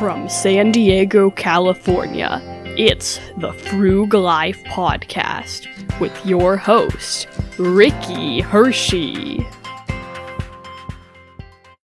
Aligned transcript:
From 0.00 0.30
San 0.30 0.72
Diego, 0.72 1.30
California, 1.30 2.40
it's 2.78 3.18
the 3.36 3.52
Frug 3.52 4.14
Life 4.14 4.58
Podcast 4.64 5.68
with 6.00 6.24
your 6.24 6.56
host, 6.56 7.28
Ricky 7.58 8.40
Hershey. 8.40 9.46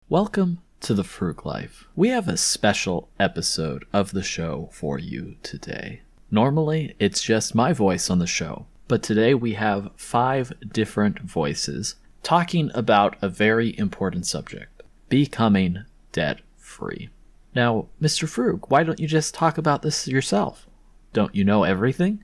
Welcome 0.10 0.58
to 0.80 0.96
the 0.96 1.04
Frug 1.04 1.46
Life. 1.46 1.88
We 1.96 2.08
have 2.08 2.28
a 2.28 2.36
special 2.36 3.10
episode 3.20 3.86
of 3.94 4.14
the 4.14 4.24
show 4.24 4.70
for 4.72 4.98
you 4.98 5.36
today. 5.44 6.02
Normally, 6.32 6.96
it's 6.98 7.22
just 7.22 7.54
my 7.54 7.74
voice 7.74 8.10
on 8.10 8.18
the 8.18 8.26
show, 8.26 8.66
but 8.88 9.04
today 9.04 9.36
we 9.36 9.54
have 9.54 9.92
five 9.96 10.52
different 10.74 11.20
voices 11.20 11.94
talking 12.24 12.72
about 12.74 13.18
a 13.22 13.30
very 13.30 13.78
important 13.78 14.26
subject 14.26 14.82
becoming 15.10 15.84
debt 16.12 16.40
free. 16.58 17.10
Now, 17.56 17.88
Mr. 18.02 18.28
Frug, 18.28 18.70
why 18.70 18.84
don't 18.84 19.00
you 19.00 19.08
just 19.08 19.34
talk 19.34 19.58
about 19.58 19.82
this 19.82 20.08
yourself? 20.08 20.68
Don't 21.14 21.34
you 21.34 21.44
know 21.44 21.64
everything? 21.64 22.24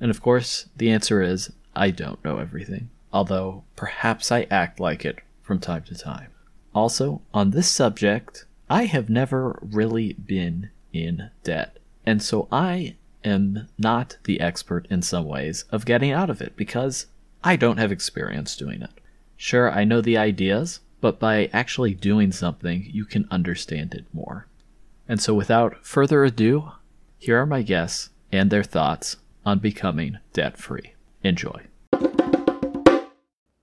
And 0.00 0.10
of 0.10 0.22
course, 0.22 0.68
the 0.76 0.90
answer 0.90 1.22
is 1.22 1.52
I 1.76 1.90
don't 1.90 2.24
know 2.24 2.38
everything, 2.38 2.90
although 3.12 3.64
perhaps 3.76 4.32
I 4.32 4.46
act 4.50 4.80
like 4.80 5.04
it 5.04 5.18
from 5.42 5.58
time 5.58 5.82
to 5.84 5.94
time. 5.94 6.30
Also, 6.74 7.20
on 7.32 7.50
this 7.50 7.70
subject, 7.70 8.46
I 8.70 8.86
have 8.86 9.10
never 9.10 9.58
really 9.62 10.14
been 10.14 10.70
in 10.92 11.30
debt, 11.42 11.78
and 12.06 12.22
so 12.22 12.48
I 12.50 12.96
am 13.24 13.68
not 13.78 14.16
the 14.24 14.40
expert 14.40 14.86
in 14.90 15.02
some 15.02 15.26
ways 15.26 15.64
of 15.70 15.84
getting 15.84 16.10
out 16.10 16.30
of 16.30 16.40
it 16.40 16.56
because 16.56 17.06
I 17.42 17.56
don't 17.56 17.78
have 17.78 17.92
experience 17.92 18.56
doing 18.56 18.82
it. 18.82 18.90
Sure, 19.36 19.70
I 19.70 19.84
know 19.84 20.00
the 20.00 20.16
ideas, 20.16 20.80
but 21.00 21.20
by 21.20 21.50
actually 21.52 21.94
doing 21.94 22.32
something, 22.32 22.88
you 22.90 23.04
can 23.04 23.28
understand 23.30 23.94
it 23.94 24.06
more. 24.12 24.46
And 25.08 25.20
so, 25.20 25.34
without 25.34 25.84
further 25.84 26.24
ado, 26.24 26.72
here 27.18 27.38
are 27.38 27.46
my 27.46 27.62
guests 27.62 28.10
and 28.32 28.50
their 28.50 28.64
thoughts 28.64 29.16
on 29.44 29.58
becoming 29.58 30.18
debt 30.32 30.56
free. 30.56 30.94
Enjoy. 31.22 31.62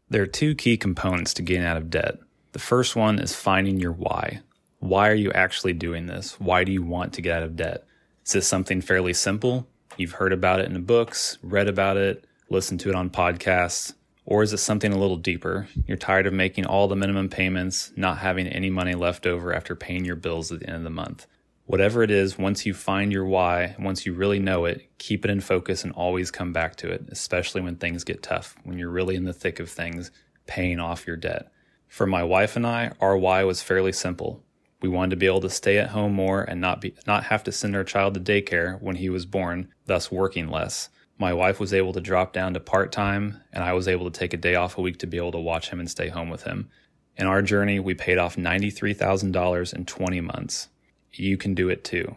There 0.10 0.22
are 0.22 0.28
two 0.28 0.56
key 0.56 0.78
components 0.78 1.34
to 1.36 1.42
getting 1.42 1.66
out 1.66 1.78
of 1.78 1.90
debt. 1.90 2.20
The 2.52 2.60
first 2.60 2.96
one 2.96 3.18
is 3.18 3.36
finding 3.36 3.80
your 3.80 3.94
why. 3.94 4.42
Why 4.80 5.10
are 5.10 5.16
you 5.16 5.32
actually 5.32 5.74
doing 5.74 6.08
this? 6.08 6.40
Why 6.40 6.64
do 6.64 6.72
you 6.72 6.84
want 6.84 7.14
to 7.14 7.22
get 7.22 7.38
out 7.38 7.44
of 7.44 7.56
debt? 7.56 7.86
Is 8.26 8.34
this 8.34 8.48
something 8.48 8.82
fairly 8.82 9.14
simple? 9.14 9.68
You've 9.98 10.14
heard 10.14 10.34
about 10.34 10.60
it 10.60 10.66
in 10.66 10.74
the 10.74 10.80
books, 10.80 11.38
read 11.42 11.68
about 11.68 11.98
it, 11.98 12.26
listened 12.50 12.80
to 12.82 12.90
it 12.90 12.96
on 12.96 13.10
podcasts, 13.10 13.94
or 14.26 14.44
is 14.44 14.54
it 14.54 14.58
something 14.58 14.92
a 14.92 14.98
little 14.98 15.18
deeper? 15.18 15.68
You're 15.88 15.98
tired 15.98 16.28
of 16.28 16.34
making 16.34 16.66
all 16.66 16.88
the 16.88 16.96
minimum 16.96 17.30
payments, 17.30 17.92
not 17.96 18.20
having 18.20 18.48
any 18.48 18.70
money 18.70 18.96
left 18.96 19.26
over 19.26 19.54
after 19.54 19.76
paying 19.76 20.06
your 20.06 20.16
bills 20.16 20.52
at 20.52 20.60
the 20.60 20.68
end 20.68 20.78
of 20.78 20.84
the 20.84 20.90
month. 20.90 21.28
Whatever 21.72 22.04
it 22.04 22.12
is, 22.12 22.38
once 22.38 22.66
you 22.66 22.74
find 22.74 23.14
your 23.14 23.24
why, 23.24 23.78
once 23.80 24.06
you 24.06 24.14
really 24.14 24.40
know 24.40 24.66
it, 24.66 24.90
keep 24.98 25.24
it 25.24 25.32
in 25.32 25.40
focus 25.40 25.86
and 25.86 25.94
always 25.94 26.30
come 26.30 26.52
back 26.52 26.76
to 26.76 26.90
it, 26.90 27.06
especially 27.08 27.62
when 27.62 27.78
things 27.78 28.04
get 28.04 28.22
tough, 28.22 28.58
when 28.66 28.78
you're 28.78 28.90
really 28.90 29.16
in 29.16 29.24
the 29.24 29.32
thick 29.32 29.58
of 29.58 29.70
things, 29.70 30.12
paying 30.48 30.82
off 30.82 31.08
your 31.08 31.16
debt. 31.16 31.50
For 31.88 32.06
my 32.06 32.24
wife 32.24 32.58
and 32.58 32.68
I, 32.68 32.92
our 33.00 33.16
why 33.16 33.46
was 33.46 33.62
fairly 33.62 33.94
simple. 33.94 34.44
We 34.82 34.90
wanted 34.90 35.12
to 35.12 35.16
be 35.16 35.28
able 35.28 35.40
to 35.40 35.50
stay 35.50 35.78
at 35.78 35.92
home 35.92 36.12
more 36.12 36.42
and 36.42 36.60
not 36.60 36.82
be 36.82 36.94
not 37.08 37.24
have 37.26 37.44
to 37.46 37.54
send 37.54 37.74
our 37.74 37.86
child 37.86 38.16
to 38.16 38.20
daycare 38.20 38.82
when 38.82 38.98
he 38.98 39.10
was 39.10 39.26
born, 39.26 39.74
thus 39.86 40.12
working 40.12 40.50
less 40.50 40.90
my 41.22 41.32
wife 41.32 41.60
was 41.60 41.74
able 41.74 41.94
to 41.94 42.02
drop 42.02 42.34
down 42.34 42.54
to 42.56 42.60
part 42.60 42.92
time, 42.92 43.40
and 43.54 43.64
I 43.64 43.72
was 43.74 43.88
able 43.88 44.10
to 44.10 44.20
take 44.20 44.34
a 44.34 44.38
day 44.38 44.56
off 44.56 44.78
a 44.78 44.82
week 44.82 44.98
to 44.98 45.08
be 45.08 45.18
able 45.18 45.32
to 45.34 45.40
watch 45.40 45.70
him 45.70 45.80
and 45.80 45.90
stay 45.90 46.10
home 46.10 46.30
with 46.30 46.44
him. 46.44 46.70
In 47.16 47.28
our 47.28 47.44
journey, 47.44 47.80
we 47.80 47.94
paid 47.94 48.18
off 48.18 48.36
$93,000 48.38 49.74
in 49.74 49.86
20 49.86 50.22
months. 50.22 50.68
You 51.14 51.38
can 51.38 51.54
do 51.54 51.70
it 51.70 51.84
too. 51.84 52.16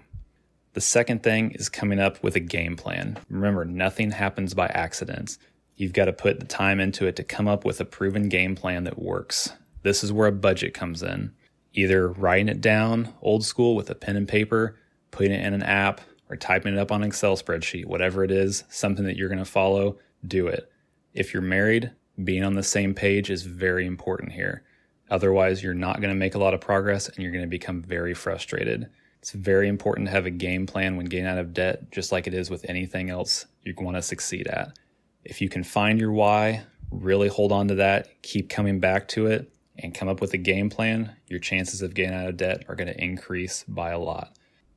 The 0.74 0.80
second 0.80 1.22
thing 1.22 1.52
is 1.52 1.68
coming 1.68 2.00
up 2.00 2.22
with 2.22 2.36
a 2.36 2.40
game 2.40 2.76
plan. 2.76 3.18
Remember, 3.28 3.64
nothing 3.64 4.10
happens 4.10 4.54
by 4.54 4.66
accidents. 4.66 5.38
You've 5.76 5.92
got 5.92 6.06
to 6.06 6.12
put 6.12 6.40
the 6.40 6.46
time 6.46 6.80
into 6.80 7.06
it 7.06 7.16
to 7.16 7.24
come 7.24 7.48
up 7.48 7.64
with 7.64 7.80
a 7.80 7.84
proven 7.84 8.28
game 8.28 8.54
plan 8.54 8.84
that 8.84 8.98
works. 8.98 9.52
This 9.82 10.02
is 10.02 10.12
where 10.12 10.28
a 10.28 10.32
budget 10.32 10.74
comes 10.74 11.02
in. 11.02 11.32
Either 11.72 12.08
writing 12.08 12.48
it 12.48 12.60
down 12.60 13.12
old 13.20 13.44
school 13.44 13.74
with 13.74 13.90
a 13.90 13.94
pen 13.94 14.16
and 14.16 14.28
paper, 14.28 14.76
putting 15.10 15.32
it 15.32 15.44
in 15.44 15.54
an 15.54 15.62
app, 15.62 16.00
or 16.30 16.36
typing 16.36 16.74
it 16.74 16.78
up 16.78 16.90
on 16.90 17.02
an 17.02 17.08
Excel 17.08 17.36
spreadsheet, 17.36 17.84
whatever 17.84 18.24
it 18.24 18.30
is, 18.30 18.64
something 18.68 19.04
that 19.04 19.16
you're 19.16 19.28
going 19.28 19.38
to 19.38 19.44
follow, 19.44 19.98
do 20.26 20.46
it. 20.46 20.70
If 21.12 21.32
you're 21.32 21.42
married, 21.42 21.90
being 22.22 22.44
on 22.44 22.54
the 22.54 22.62
same 22.62 22.94
page 22.94 23.30
is 23.30 23.42
very 23.42 23.86
important 23.86 24.32
here. 24.32 24.64
Otherwise, 25.10 25.62
you're 25.62 25.74
not 25.74 26.00
going 26.00 26.12
to 26.12 26.18
make 26.18 26.34
a 26.34 26.38
lot 26.38 26.54
of 26.54 26.60
progress 26.60 27.08
and 27.08 27.18
you're 27.18 27.32
going 27.32 27.44
to 27.44 27.48
become 27.48 27.82
very 27.82 28.14
frustrated. 28.14 28.88
It's 29.20 29.32
very 29.32 29.68
important 29.68 30.08
to 30.08 30.12
have 30.12 30.26
a 30.26 30.30
game 30.30 30.66
plan 30.66 30.96
when 30.96 31.06
getting 31.06 31.26
out 31.26 31.38
of 31.38 31.54
debt, 31.54 31.90
just 31.90 32.12
like 32.12 32.26
it 32.26 32.34
is 32.34 32.50
with 32.50 32.68
anything 32.68 33.10
else 33.10 33.46
you 33.62 33.74
want 33.78 33.96
to 33.96 34.02
succeed 34.02 34.46
at. 34.48 34.78
If 35.24 35.40
you 35.40 35.48
can 35.48 35.64
find 35.64 35.98
your 35.98 36.12
why, 36.12 36.64
really 36.90 37.28
hold 37.28 37.52
on 37.52 37.68
to 37.68 37.74
that, 37.76 38.22
keep 38.22 38.50
coming 38.50 38.80
back 38.80 39.08
to 39.08 39.26
it, 39.26 39.50
and 39.78 39.94
come 39.94 40.08
up 40.08 40.20
with 40.20 40.34
a 40.34 40.38
game 40.38 40.70
plan, 40.70 41.16
your 41.26 41.40
chances 41.40 41.82
of 41.82 41.94
getting 41.94 42.14
out 42.14 42.28
of 42.28 42.36
debt 42.36 42.64
are 42.68 42.76
going 42.76 42.88
to 42.88 43.02
increase 43.02 43.64
by 43.66 43.90
a 43.90 43.98
lot. 43.98 44.36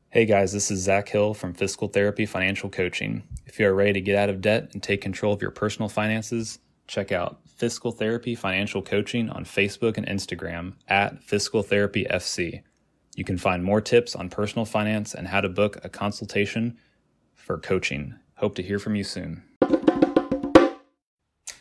Hey 0.10 0.26
guys, 0.26 0.54
this 0.54 0.72
is 0.72 0.80
Zach 0.80 1.10
Hill 1.10 1.34
from 1.34 1.54
Fiscal 1.54 1.90
Therapy 1.90 2.26
Financial 2.26 2.70
Coaching. 2.70 3.24
If 3.46 3.60
you 3.60 3.68
are 3.68 3.76
ready 3.76 3.94
to 3.94 4.02
get 4.02 4.16
out 4.16 4.30
of 4.30 4.42
debt 4.42 4.70
and 4.74 4.82
take 4.82 5.02
control 5.02 5.34
of 5.34 5.42
your 5.42 5.52
personal 5.52 5.90
finances, 5.90 6.60
check 6.88 7.12
out 7.12 7.40
Fiscal 7.46 7.92
Therapy 7.92 8.36
Financial 8.36 8.82
Coaching 8.82 9.30
on 9.30 9.46
Facebook 9.46 9.98
and 9.98 10.08
Instagram 10.08 10.74
at 10.88 11.22
Fiscal 11.24 11.64
Therapy 11.64 12.06
FC. 12.10 12.64
You 13.16 13.24
can 13.24 13.38
find 13.38 13.64
more 13.64 13.82
tips 13.82 14.16
on 14.16 14.30
personal 14.30 14.66
finance 14.66 15.14
and 15.14 15.28
how 15.28 15.42
to 15.42 15.50
book 15.50 15.78
a 15.84 15.90
consultation 15.90 16.78
for 17.34 17.58
coaching. 17.58 18.16
Hope 18.36 18.56
to 18.56 18.64
hear 18.64 18.80
from 18.80 18.96
you 18.96 19.04
soon. 19.04 19.44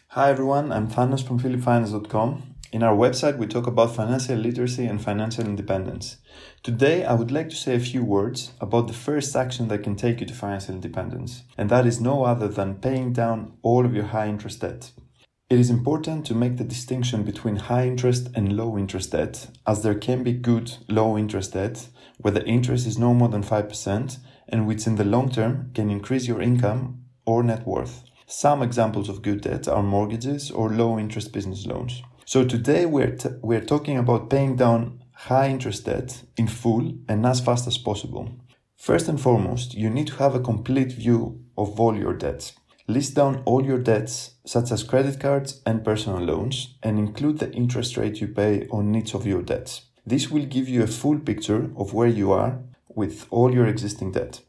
Hi 0.09 0.31
everyone, 0.31 0.72
I'm 0.72 0.88
Thanos 0.88 1.26
from 1.26 1.38
filipfinance.com 1.38 2.56
in 2.72 2.82
our 2.82 2.97
website, 2.97 3.38
we 3.38 3.47
talk 3.47 3.66
about 3.66 3.94
financial 3.94 4.37
literacy 4.37 4.87
and 4.87 5.03
financial 5.03 5.47
independence. 5.47 6.16
Today, 6.62 7.04
I 7.04 7.14
would 7.14 7.31
like 7.31 7.48
to 7.48 7.56
say 7.56 7.76
a 7.76 7.81
few 7.81 8.04
words 8.04 8.53
about 8.60 8.88
the 8.88 8.93
first 8.93 9.37
action 9.37 9.69
that 9.69 9.84
can 9.84 9.94
take 9.94 10.20
you 10.20 10.26
to 10.26 10.34
financial 10.34 10.75
independence, 10.75 11.44
and 11.56 11.70
that 11.70 11.87
is 11.87 12.00
no 12.00 12.25
other 12.25 12.48
than 12.48 12.75
paying 12.75 13.12
down 13.12 13.56
all 13.62 13.87
of 13.87 13.94
your 13.94 14.06
high 14.06 14.28
interest 14.28 14.60
debt. 14.60 14.91
It 15.48 15.60
is 15.60 15.70
important 15.70 16.26
to 16.26 16.34
make 16.34 16.56
the 16.56 16.64
distinction 16.64 17.22
between 17.22 17.54
high 17.54 17.86
interest 17.86 18.30
and 18.34 18.56
low 18.56 18.76
interest 18.76 19.12
debt, 19.12 19.46
as 19.64 19.80
there 19.80 19.94
can 19.94 20.24
be 20.24 20.32
good 20.32 20.76
low 20.88 21.16
interest 21.16 21.52
debt 21.52 21.86
where 22.18 22.32
the 22.32 22.44
interest 22.44 22.84
is 22.84 22.98
no 22.98 23.14
more 23.14 23.28
than 23.28 23.44
5% 23.44 24.18
and 24.48 24.66
which 24.66 24.88
in 24.88 24.96
the 24.96 25.04
long 25.04 25.30
term 25.30 25.70
can 25.72 25.88
increase 25.88 26.26
your 26.26 26.42
income 26.42 27.04
or 27.26 27.44
net 27.44 27.64
worth. 27.64 28.02
Some 28.26 28.60
examples 28.60 29.08
of 29.08 29.22
good 29.22 29.42
debt 29.42 29.68
are 29.68 29.84
mortgages 29.84 30.50
or 30.50 30.68
low 30.68 30.98
interest 30.98 31.32
business 31.32 31.64
loans. 31.64 32.02
So 32.24 32.44
today 32.44 32.84
we're, 32.84 33.14
t- 33.14 33.28
we're 33.40 33.64
talking 33.64 33.98
about 33.98 34.28
paying 34.28 34.56
down 34.56 35.04
high 35.12 35.48
interest 35.48 35.84
debt 35.84 36.24
in 36.36 36.48
full 36.48 36.92
and 37.08 37.24
as 37.24 37.38
fast 37.38 37.68
as 37.68 37.78
possible. 37.78 38.32
First 38.74 39.06
and 39.06 39.20
foremost, 39.20 39.74
you 39.74 39.90
need 39.90 40.08
to 40.08 40.16
have 40.16 40.34
a 40.34 40.40
complete 40.40 40.90
view 40.90 41.44
of 41.56 41.78
all 41.78 41.96
your 41.96 42.14
debts. 42.14 42.52
List 42.88 43.14
down 43.14 43.42
all 43.44 43.64
your 43.64 43.78
debts, 43.78 44.36
such 44.44 44.70
as 44.70 44.84
credit 44.84 45.19
cards 45.19 45.60
and 45.66 45.84
personal 45.84 46.20
loans, 46.20 46.76
and 46.82 46.98
include 46.98 47.38
the 47.38 47.50
interest 47.52 47.97
rate 47.97 48.20
you 48.20 48.28
pay 48.28 48.69
on 48.69 48.94
each 48.94 49.12
of 49.12 49.26
your 49.26 49.42
debts. 49.42 49.82
This 50.06 50.30
will 50.30 50.47
give 50.47 50.69
you 50.69 50.84
a 50.84 50.86
full 50.86 51.19
picture 51.19 51.70
of 51.76 51.92
where 51.92 52.08
you 52.08 52.30
are 52.30 52.60
with 52.88 53.26
all 53.30 53.52
your 53.52 53.66
existing 53.66 54.12
debt. 54.12 54.41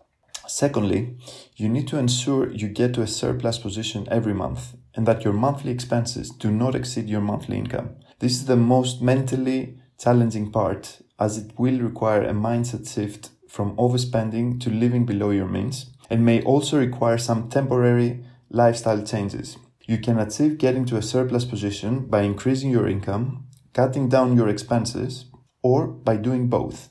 Secondly, 0.47 1.17
you 1.55 1.67
need 1.67 1.87
to 1.87 1.97
ensure 1.97 2.51
you 2.51 2.69
get 2.69 2.93
to 2.93 3.01
a 3.01 3.07
surplus 3.07 3.57
position 3.57 4.07
every 4.09 4.33
month 4.33 4.75
and 4.95 5.07
that 5.07 5.23
your 5.23 5.33
monthly 5.33 5.71
expenses 5.71 6.29
do 6.29 6.51
not 6.51 6.75
exceed 6.75 7.09
your 7.09 7.21
monthly 7.21 7.57
income. 7.57 7.95
This 8.19 8.33
is 8.33 8.45
the 8.45 8.55
most 8.55 9.01
mentally 9.01 9.79
challenging 9.99 10.51
part 10.51 11.01
as 11.19 11.37
it 11.37 11.51
will 11.57 11.79
require 11.79 12.23
a 12.23 12.33
mindset 12.33 12.91
shift 12.91 13.31
from 13.49 13.75
overspending 13.77 14.59
to 14.61 14.69
living 14.69 15.05
below 15.05 15.31
your 15.31 15.47
means 15.47 15.87
and 16.09 16.23
may 16.25 16.41
also 16.43 16.77
require 16.77 17.17
some 17.17 17.49
temporary 17.49 18.23
lifestyle 18.49 19.03
changes. 19.03 19.57
You 19.85 19.97
can 19.97 20.19
achieve 20.19 20.57
getting 20.57 20.85
to 20.85 20.97
a 20.97 21.01
surplus 21.01 21.45
position 21.45 22.07
by 22.07 22.21
increasing 22.21 22.71
your 22.71 22.87
income, 22.87 23.47
cutting 23.73 24.09
down 24.09 24.35
your 24.35 24.49
expenses, 24.49 25.25
or 25.63 25.87
by 25.87 26.17
doing 26.17 26.49
both. 26.49 26.89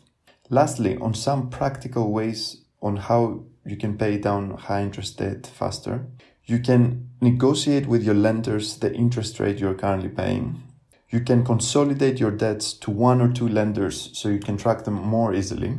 Lastly, 0.49 0.97
on 0.99 1.15
some 1.15 1.51
practical 1.51 2.13
ways 2.13 2.65
on 2.81 2.97
how 2.97 3.45
you 3.65 3.77
can 3.77 3.99
pay 3.99 4.17
down 4.17 4.57
high 4.57 4.83
interest 4.83 5.19
debt 5.19 5.47
faster, 5.47 6.07
you 6.45 6.61
can 6.61 7.11
negotiate 7.21 7.87
with 7.87 8.05
your 8.05 8.15
lenders 8.15 8.79
the 8.79 8.95
interest 8.95 9.41
rate 9.41 9.59
you're 9.59 9.75
currently 9.75 10.09
paying. 10.09 10.63
You 11.11 11.21
can 11.21 11.45
consolidate 11.45 12.21
your 12.21 12.31
debts 12.31 12.73
to 12.75 12.91
one 12.91 13.21
or 13.21 13.33
two 13.33 13.49
lenders 13.49 14.11
so 14.13 14.29
you 14.29 14.39
can 14.39 14.57
track 14.57 14.85
them 14.85 14.95
more 14.95 15.35
easily. 15.35 15.79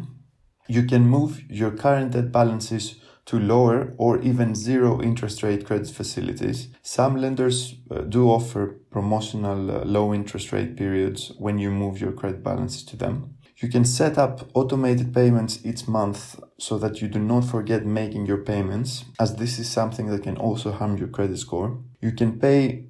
You 0.68 0.84
can 0.84 1.08
move 1.08 1.42
your 1.50 1.72
current 1.72 2.12
debt 2.12 2.32
balances 2.32 2.96
to 3.28 3.40
lower 3.40 3.94
or 3.98 4.20
even 4.22 4.56
zero 4.56 5.02
interest 5.02 5.44
rate 5.44 5.66
credit 5.66 5.90
facilities. 5.90 6.70
Some 6.82 7.18
lenders 7.18 7.76
uh, 7.92 8.02
do 8.02 8.30
offer 8.30 8.80
promotional 8.90 9.70
uh, 9.70 9.84
low 9.84 10.14
interest 10.14 10.52
rate 10.52 10.76
periods 10.76 11.34
when 11.38 11.60
you 11.60 11.70
move 11.70 12.00
your 12.00 12.14
credit 12.14 12.42
balances 12.44 12.84
to 12.86 12.98
them. 12.98 13.36
You 13.58 13.70
can 13.70 13.86
set 13.86 14.18
up 14.18 14.50
automated 14.54 15.14
payments 15.14 15.66
each 15.66 15.88
month 15.88 16.40
so 16.58 16.78
that 16.78 17.02
you 17.02 17.08
do 17.08 17.20
not 17.20 17.44
forget 17.44 17.86
making 17.86 18.28
your 18.28 18.38
payments, 18.38 19.06
as 19.20 19.36
this 19.36 19.60
is 19.60 19.68
something 19.70 20.08
that 20.08 20.24
can 20.24 20.38
also 20.38 20.72
harm 20.72 20.96
your 20.96 21.08
credit 21.08 21.40
score. 21.40 21.80
You 22.00 22.12
can 22.12 22.40
pay, 22.40 22.86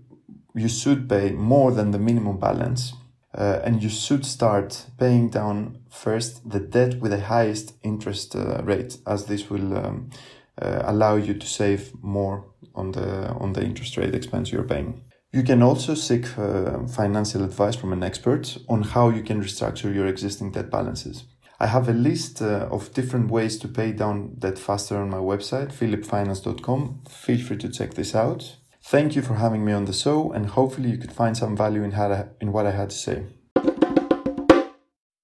you 0.54 0.68
should 0.68 1.07
pay 1.07 1.31
more 1.31 1.72
than 1.72 1.92
the 1.92 2.00
minimum 2.00 2.38
balance, 2.38 2.94
uh, 3.34 3.60
and 3.64 3.84
you 3.84 3.90
should 3.90 4.26
start 4.26 4.86
paying 4.98 5.30
down 5.30 5.80
first 5.90 6.50
the 6.50 6.60
debt 6.60 7.00
with 7.00 7.12
the 7.12 7.22
highest 7.22 7.74
interest 7.84 8.36
uh, 8.36 8.62
rate, 8.64 8.98
as 9.06 9.26
this 9.26 9.50
will 9.50 9.78
um, 9.78 10.10
uh, 10.62 10.82
allow 10.86 11.16
you 11.16 11.34
to 11.34 11.46
save 11.46 11.92
more 12.02 12.46
on 12.74 12.92
the 12.92 13.30
on 13.30 13.54
the 13.54 13.64
interest 13.64 13.98
rate 13.98 14.16
expense 14.16 14.52
you're 14.52 14.64
paying. 14.64 15.02
You 15.34 15.44
can 15.44 15.62
also 15.62 15.94
seek 15.94 16.38
uh, 16.38 16.88
financial 16.88 17.44
advice 17.44 17.76
from 17.76 17.94
an 17.94 18.02
expert 18.02 18.58
on 18.70 18.82
how 18.82 19.10
you 19.10 19.24
can 19.24 19.42
restructure 19.42 19.94
your 19.94 20.08
existing 20.08 20.52
debt 20.52 20.72
balances. 20.72 21.26
I 21.60 21.68
have 21.68 21.90
a 21.90 21.94
list 21.94 22.42
uh, 22.42 22.68
of 22.72 22.94
different 22.94 23.32
ways 23.32 23.58
to 23.60 23.68
pay 23.68 23.92
down 23.92 24.36
debt 24.38 24.60
faster 24.60 24.98
on 24.98 25.10
my 25.10 25.18
website, 25.18 25.74
filipfinance.com. 25.74 27.02
Feel 27.10 27.40
free 27.40 27.58
to 27.58 27.70
check 27.70 27.96
this 27.96 28.14
out. 28.14 28.56
Thank 28.88 29.18
you 29.18 29.22
for 29.22 29.34
having 29.34 29.66
me 29.66 29.74
on 29.74 29.84
the 29.84 29.92
show, 29.92 30.31
and 30.31 30.45
hopefully, 30.45 30.89
you 30.89 30.98
could 30.98 31.12
find 31.12 31.36
some 31.36 31.57
value 31.57 31.84
in, 31.84 31.92
in 32.39 32.54
what 32.54 32.66
I 32.66 32.72
had 32.72 32.89
to 32.92 32.95
say. 32.95 33.25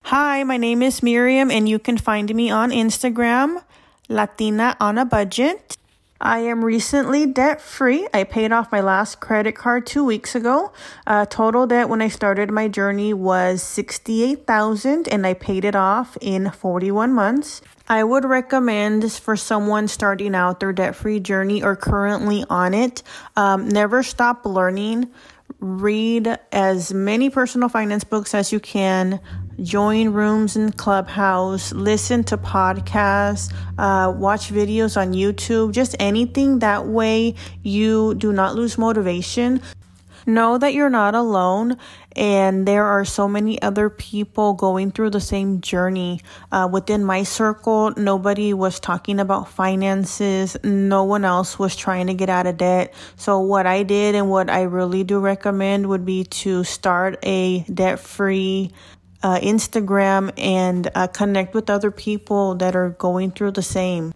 Hi, 0.04 0.44
my 0.44 0.57
name 0.57 0.81
is 0.81 1.01
Miriam, 1.01 1.50
and 1.50 1.69
you 1.69 1.80
can 1.80 1.98
find 1.98 2.36
me 2.36 2.51
on 2.51 2.71
Instagram, 2.71 3.63
Latina 4.10 4.75
on 4.81 4.98
a 4.98 5.06
Budget. 5.06 5.77
I 6.24 6.40
am 6.40 6.64
recently 6.64 7.25
debt 7.25 7.60
free. 7.60 8.08
I 8.14 8.24
paid 8.24 8.54
off 8.54 8.72
my 8.72 8.80
last 8.80 9.20
credit 9.20 9.56
card 9.56 9.86
two 9.86 10.06
weeks 10.06 10.36
ago. 10.36 10.72
Uh, 11.06 11.25
total 11.25 11.68
debt 11.68 11.90
when 11.90 12.02
I 12.02 12.08
started 12.08 12.50
my 12.50 12.70
journey 12.70 13.14
was 13.14 13.62
68,000 13.62 15.10
and 15.10 15.28
I 15.28 15.34
paid 15.34 15.66
it 15.66 15.75
off 15.75 16.18
in 16.22 16.50
41 16.50 17.12
months. 17.12 17.62
I 17.90 18.06
would 18.06 18.24
recommend 18.24 19.12
for 19.12 19.36
someone 19.36 19.90
starting 19.90 20.34
out 20.34 20.62
their 20.62 20.72
debt 20.72 20.96
free 20.96 21.20
journey 21.20 21.62
or 21.62 21.75
currently 21.75 22.46
on 22.50 22.74
it, 22.74 23.04
um, 23.36 23.68
never 23.68 24.02
stop 24.02 24.46
learning 24.46 25.12
read 25.60 26.38
as 26.52 26.94
many 26.94 27.30
personal 27.30 27.69
finance 27.69 28.04
books 28.04 28.34
as 28.34 28.52
you 28.52 28.60
can, 28.60 29.19
join 29.62 30.10
rooms 30.10 30.56
in 30.56 30.72
Clubhouse, 30.72 31.72
listen 31.74 32.24
to 32.26 32.38
podcasts, 32.38 33.54
uh, 33.78 34.12
watch 34.12 34.52
videos 34.52 35.00
on 35.00 35.14
YouTube, 35.14 35.74
just 35.74 35.96
anything. 36.00 36.60
That 36.60 36.88
way 36.88 37.36
you 37.62 38.16
do 38.16 38.34
not 38.34 38.56
lose 38.56 38.78
motivation. 38.78 39.62
Know 40.26 40.58
that 40.58 40.74
you're 40.74 40.90
not 40.90 41.16
alone 41.16 41.78
and 42.16 42.68
there 42.68 42.86
are 42.86 43.06
so 43.06 43.28
many 43.28 43.62
other 43.62 43.90
people 43.90 44.54
going 44.54 44.92
through 44.92 45.10
the 45.10 45.20
same 45.20 45.62
journey. 45.62 46.22
Uh, 46.52 46.70
within 46.72 47.04
my 47.04 47.24
circle, 47.24 47.92
nobody 47.98 48.54
was 48.54 48.80
talking 48.80 49.20
about 49.20 49.50
finances. 49.50 50.56
No 50.64 51.04
one 51.04 51.26
else 51.26 51.58
was 51.58 51.76
trying 51.76 52.08
to 52.08 52.14
get 52.14 52.30
out 52.30 52.48
of 52.48 52.58
debt. 52.58 52.94
So 53.16 53.40
what 53.40 53.66
I 53.66 53.84
did 53.84 54.16
and 54.16 54.30
what 54.30 54.50
I 54.50 54.64
really 54.64 55.04
do 55.04 55.20
recommend 55.20 55.88
would 55.90 56.06
be 56.06 56.24
to 56.26 56.64
start 56.64 57.18
a 57.24 57.62
debt 57.64 58.00
free 58.00 58.72
uh, 59.24 59.40
Instagram 59.40 60.31
and 60.38 60.92
uh, 60.94 61.08
connect 61.08 61.56
with 61.56 61.70
other 61.70 61.90
people 61.90 62.56
that 62.56 62.75
are 62.75 62.90
going 62.90 63.31
through 63.31 63.52
the 63.52 63.64
same. 63.64 64.14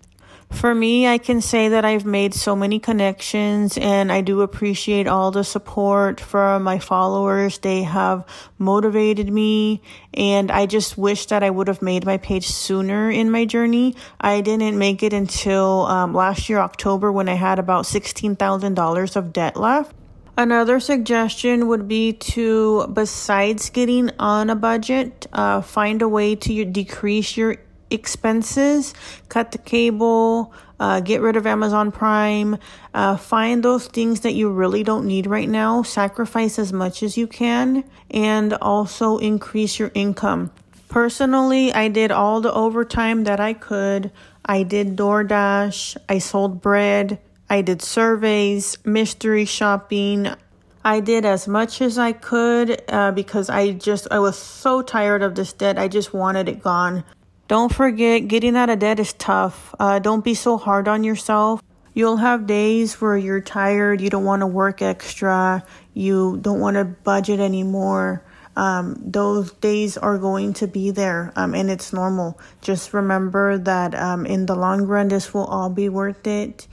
For 0.52 0.74
me, 0.74 1.06
I 1.08 1.18
can 1.18 1.42
say 1.42 1.68
that 1.70 1.84
I've 1.84 2.06
made 2.06 2.34
so 2.34 2.56
many 2.56 2.80
connections 2.80 3.78
and 3.78 4.12
I 4.12 4.22
do 4.22 4.42
appreciate 4.42 5.06
all 5.06 5.30
the 5.30 5.44
support 5.44 6.22
from 6.22 6.64
my 6.64 6.80
followers. 6.80 7.58
They 7.58 7.84
have 7.84 8.26
motivated 8.58 9.32
me 9.32 9.82
and 10.14 10.50
I 10.50 10.66
just 10.66 10.98
wish 10.98 11.26
that 11.28 11.44
I 11.44 11.50
would 11.50 11.68
have 11.68 11.82
made 11.82 12.06
my 12.06 12.16
page 12.18 12.48
sooner 12.48 13.12
in 13.12 13.30
my 13.30 13.44
journey. 13.44 13.96
I 14.22 14.40
didn't 14.40 14.78
make 14.78 15.04
it 15.04 15.12
until 15.12 15.86
um, 15.86 16.14
last 16.14 16.48
year, 16.48 16.60
October, 16.60 17.12
when 17.12 17.28
I 17.28 17.36
had 17.36 17.60
about 17.60 17.84
$16,000 17.84 19.16
of 19.18 19.34
debt 19.34 19.58
left. 19.58 19.97
Another 20.38 20.80
suggestion 20.80 21.68
would 21.68 21.88
be 21.88 22.14
to, 22.14 22.86
besides 22.94 23.72
getting 23.72 24.12
on 24.20 24.52
a 24.52 24.56
budget, 24.56 25.26
uh, 25.34 25.62
find 25.62 26.04
a 26.04 26.08
way 26.08 26.36
to 26.36 26.64
decrease 26.64 27.36
your 27.36 27.58
expenses, 27.90 28.94
cut 29.30 29.52
the 29.52 29.58
cable, 29.58 30.54
uh, 30.80 31.00
get 31.00 31.22
rid 31.22 31.38
of 31.38 31.48
Amazon 31.48 31.92
Prime, 31.92 32.56
uh, 32.94 33.18
find 33.18 33.64
those 33.64 33.88
things 33.88 34.20
that 34.20 34.36
you 34.36 34.52
really 34.52 34.84
don't 34.84 35.08
need 35.08 35.26
right 35.26 35.50
now, 35.50 35.82
sacrifice 35.82 36.60
as 36.60 36.72
much 36.72 37.02
as 37.02 37.18
you 37.18 37.26
can, 37.26 37.84
and 38.12 38.54
also 38.54 39.18
increase 39.18 39.80
your 39.80 39.90
income. 39.96 40.52
Personally, 40.88 41.74
I 41.74 41.88
did 41.88 42.12
all 42.12 42.42
the 42.42 42.54
overtime 42.54 43.24
that 43.24 43.40
I 43.40 43.54
could. 43.54 44.12
I 44.46 44.62
did 44.62 44.96
DoorDash, 44.96 45.98
I 46.08 46.20
sold 46.20 46.62
bread, 46.62 47.18
I 47.50 47.62
did 47.62 47.82
surveys, 47.82 48.78
mystery 48.84 49.46
shopping. 49.46 50.28
I 50.84 51.00
did 51.00 51.26
as 51.26 51.48
much 51.48 51.82
as 51.82 51.98
I 51.98 52.12
could 52.12 52.82
uh, 52.90 53.12
because 53.12 53.50
I 53.50 53.72
just 53.72 54.08
I 54.12 54.20
was 54.20 54.38
so 54.38 54.82
tired 54.82 55.24
of 55.24 55.36
this 55.36 55.54
debt. 55.54 55.78
I 55.78 55.88
just 55.88 56.14
wanted 56.14 56.50
it 56.50 56.62
gone. 56.62 57.04
Don't 57.48 57.74
forget, 57.74 58.28
getting 58.28 58.58
out 58.58 58.70
of 58.70 58.80
debt 58.80 59.00
is 59.00 59.14
tough. 59.14 59.74
Uh, 59.80 60.00
don't 60.00 60.24
be 60.24 60.34
so 60.34 60.58
hard 60.58 60.88
on 60.90 61.06
yourself. 61.06 61.62
You'll 61.94 62.18
have 62.18 62.46
days 62.46 63.00
where 63.02 63.18
you're 63.18 63.42
tired, 63.42 64.02
you 64.02 64.10
don't 64.10 64.26
want 64.26 64.42
to 64.42 64.48
work 64.48 64.82
extra, 64.82 65.64
you 65.94 66.38
don't 66.42 66.60
want 66.60 66.76
to 66.76 66.84
budget 66.84 67.40
anymore. 67.40 68.24
Um, 68.56 69.02
those 69.04 69.52
days 69.54 69.98
are 69.98 70.18
going 70.18 70.54
to 70.54 70.68
be 70.68 70.92
there, 70.92 71.32
um, 71.36 71.56
and 71.56 71.70
it's 71.72 71.94
normal. 71.94 72.40
Just 72.62 72.94
remember 72.94 73.58
that 73.58 73.96
um, 73.96 74.26
in 74.26 74.46
the 74.46 74.56
long 74.56 74.84
run, 74.84 75.08
this 75.08 75.34
will 75.34 75.46
all 75.46 75.70
be 75.70 75.90
worth 75.90 76.28
it. 76.28 76.68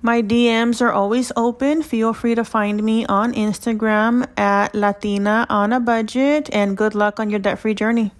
My 0.00 0.22
DMs 0.22 0.80
are 0.80 0.92
always 0.92 1.32
open. 1.34 1.82
Feel 1.82 2.12
free 2.12 2.36
to 2.36 2.44
find 2.44 2.84
me 2.84 3.04
on 3.06 3.32
Instagram 3.32 4.28
at 4.38 4.72
Latina 4.72 5.44
on 5.50 5.72
a 5.72 5.80
budget, 5.80 6.48
and 6.52 6.76
good 6.76 6.94
luck 6.94 7.18
on 7.18 7.30
your 7.30 7.40
debt 7.40 7.58
free 7.58 7.74
journey. 7.74 8.12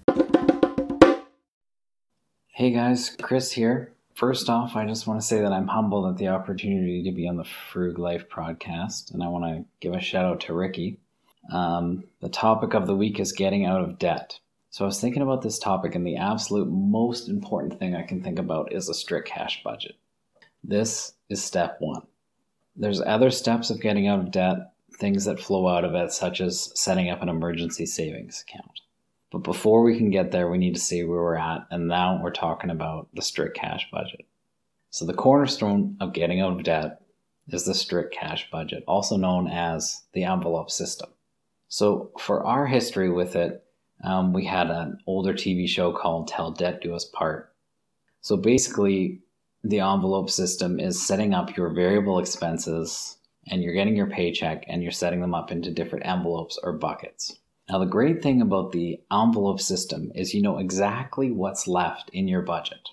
Hey 2.48 2.72
guys, 2.72 3.14
Chris 3.22 3.52
here. 3.52 3.92
First 4.14 4.50
off, 4.50 4.74
I 4.74 4.86
just 4.86 5.06
want 5.06 5.20
to 5.20 5.26
say 5.26 5.40
that 5.40 5.52
I'm 5.52 5.68
humbled 5.68 6.10
at 6.10 6.16
the 6.16 6.26
opportunity 6.26 7.04
to 7.04 7.12
be 7.12 7.28
on 7.28 7.36
the 7.36 7.44
Frug 7.44 7.96
Life 7.96 8.28
podcast, 8.28 9.14
and 9.14 9.22
I 9.22 9.28
want 9.28 9.44
to 9.44 9.64
give 9.80 9.94
a 9.94 10.00
shout 10.00 10.24
out 10.24 10.40
to 10.40 10.54
Ricky. 10.54 10.98
Um, 11.52 12.02
the 12.20 12.28
topic 12.28 12.74
of 12.74 12.88
the 12.88 12.96
week 12.96 13.20
is 13.20 13.30
getting 13.30 13.64
out 13.64 13.82
of 13.82 14.00
debt. 14.00 14.40
So 14.70 14.84
I 14.84 14.86
was 14.86 15.00
thinking 15.00 15.22
about 15.22 15.42
this 15.42 15.60
topic, 15.60 15.94
and 15.94 16.04
the 16.04 16.16
absolute 16.16 16.68
most 16.68 17.28
important 17.28 17.78
thing 17.78 17.94
I 17.94 18.02
can 18.02 18.20
think 18.20 18.40
about 18.40 18.72
is 18.72 18.88
a 18.88 18.94
strict 18.94 19.28
cash 19.28 19.62
budget. 19.62 19.94
This 20.62 21.12
is 21.28 21.42
step 21.42 21.76
one. 21.80 22.02
There's 22.76 23.00
other 23.00 23.30
steps 23.30 23.70
of 23.70 23.80
getting 23.80 24.06
out 24.06 24.20
of 24.20 24.30
debt, 24.30 24.72
things 24.98 25.24
that 25.24 25.40
flow 25.40 25.66
out 25.68 25.84
of 25.84 25.94
it, 25.94 26.12
such 26.12 26.40
as 26.40 26.72
setting 26.74 27.10
up 27.10 27.22
an 27.22 27.28
emergency 27.28 27.86
savings 27.86 28.44
account. 28.46 28.80
But 29.30 29.38
before 29.38 29.82
we 29.82 29.98
can 29.98 30.10
get 30.10 30.30
there, 30.30 30.48
we 30.48 30.58
need 30.58 30.74
to 30.74 30.80
see 30.80 31.04
where 31.04 31.20
we're 31.20 31.36
at. 31.36 31.66
And 31.70 31.88
now 31.88 32.20
we're 32.22 32.30
talking 32.30 32.70
about 32.70 33.08
the 33.14 33.22
strict 33.22 33.56
cash 33.56 33.88
budget. 33.92 34.26
So, 34.90 35.04
the 35.04 35.12
cornerstone 35.12 35.96
of 36.00 36.14
getting 36.14 36.40
out 36.40 36.52
of 36.52 36.62
debt 36.62 37.02
is 37.48 37.64
the 37.64 37.74
strict 37.74 38.14
cash 38.14 38.50
budget, 38.50 38.84
also 38.88 39.16
known 39.16 39.48
as 39.48 40.02
the 40.12 40.24
envelope 40.24 40.70
system. 40.70 41.10
So, 41.68 42.10
for 42.18 42.46
our 42.46 42.66
history 42.66 43.10
with 43.10 43.36
it, 43.36 43.64
um, 44.02 44.32
we 44.32 44.46
had 44.46 44.70
an 44.70 44.98
older 45.06 45.34
TV 45.34 45.68
show 45.68 45.92
called 45.92 46.28
Till 46.28 46.52
Debt 46.52 46.80
Do 46.80 46.94
Us 46.94 47.04
Part. 47.04 47.52
So, 48.22 48.36
basically, 48.36 49.20
the 49.64 49.80
envelope 49.80 50.30
system 50.30 50.78
is 50.78 51.04
setting 51.04 51.34
up 51.34 51.56
your 51.56 51.70
variable 51.70 52.18
expenses 52.18 53.18
and 53.50 53.62
you're 53.62 53.74
getting 53.74 53.96
your 53.96 54.08
paycheck 54.08 54.64
and 54.68 54.82
you're 54.82 54.92
setting 54.92 55.20
them 55.20 55.34
up 55.34 55.50
into 55.50 55.70
different 55.70 56.06
envelopes 56.06 56.58
or 56.62 56.72
buckets. 56.72 57.38
Now, 57.68 57.78
the 57.78 57.86
great 57.86 58.22
thing 58.22 58.40
about 58.40 58.72
the 58.72 59.00
envelope 59.12 59.60
system 59.60 60.10
is 60.14 60.32
you 60.32 60.40
know 60.40 60.58
exactly 60.58 61.30
what's 61.30 61.68
left 61.68 62.08
in 62.12 62.28
your 62.28 62.42
budget. 62.42 62.88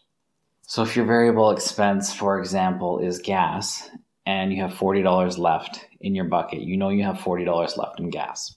So, 0.64 0.84
if 0.84 0.96
your 0.96 1.06
variable 1.06 1.52
expense, 1.52 2.14
for 2.14 2.40
example, 2.40 3.00
is 3.00 3.20
gas 3.20 3.90
and 4.26 4.52
you 4.52 4.62
have 4.64 4.74
$40 4.74 5.38
left 5.38 5.86
in 6.02 6.16
your 6.16 6.26
bucket, 6.26 6.62
you 6.62 6.76
know 6.76 6.90
you 6.90 7.04
have 7.04 7.18
$40 7.18 7.78
left 7.78 8.00
in 8.00 8.10
gas. 8.10 8.56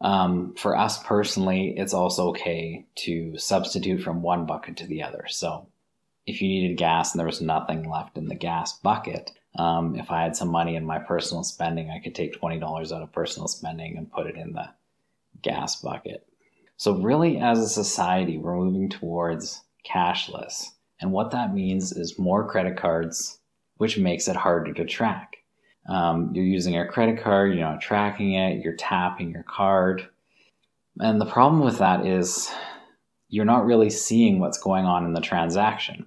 Um, 0.00 0.54
for 0.56 0.76
us 0.76 1.02
personally, 1.02 1.74
it's 1.76 1.94
also 1.94 2.28
okay 2.28 2.86
to 2.96 3.36
substitute 3.36 4.02
from 4.02 4.22
one 4.22 4.46
bucket 4.46 4.76
to 4.76 4.86
the 4.86 5.02
other. 5.02 5.24
So, 5.28 5.68
if 6.28 6.42
you 6.42 6.48
needed 6.48 6.76
gas 6.76 7.12
and 7.12 7.18
there 7.18 7.26
was 7.26 7.40
nothing 7.40 7.88
left 7.88 8.18
in 8.18 8.28
the 8.28 8.34
gas 8.34 8.78
bucket, 8.80 9.32
um, 9.56 9.96
if 9.96 10.10
I 10.10 10.22
had 10.22 10.36
some 10.36 10.48
money 10.48 10.76
in 10.76 10.84
my 10.84 10.98
personal 10.98 11.42
spending, 11.42 11.90
I 11.90 12.00
could 12.00 12.14
take 12.14 12.38
$20 12.38 12.62
out 12.92 13.02
of 13.02 13.12
personal 13.12 13.48
spending 13.48 13.96
and 13.96 14.12
put 14.12 14.26
it 14.26 14.36
in 14.36 14.52
the 14.52 14.68
gas 15.42 15.80
bucket. 15.80 16.26
So, 16.76 17.00
really, 17.00 17.38
as 17.38 17.58
a 17.58 17.68
society, 17.68 18.38
we're 18.38 18.54
moving 18.54 18.88
towards 18.88 19.62
cashless. 19.84 20.66
And 21.00 21.12
what 21.12 21.30
that 21.30 21.54
means 21.54 21.92
is 21.92 22.18
more 22.18 22.48
credit 22.48 22.76
cards, 22.76 23.38
which 23.78 23.98
makes 23.98 24.28
it 24.28 24.36
harder 24.36 24.72
to 24.74 24.84
track. 24.84 25.38
Um, 25.88 26.32
you're 26.34 26.44
using 26.44 26.74
your 26.74 26.86
credit 26.86 27.22
card, 27.22 27.54
you're 27.54 27.66
not 27.66 27.80
tracking 27.80 28.34
it, 28.34 28.62
you're 28.62 28.76
tapping 28.76 29.30
your 29.30 29.44
card. 29.44 30.06
And 31.00 31.20
the 31.20 31.26
problem 31.26 31.64
with 31.64 31.78
that 31.78 32.06
is 32.06 32.52
you're 33.28 33.44
not 33.44 33.64
really 33.64 33.90
seeing 33.90 34.38
what's 34.38 34.58
going 34.58 34.84
on 34.84 35.06
in 35.06 35.14
the 35.14 35.20
transaction. 35.20 36.06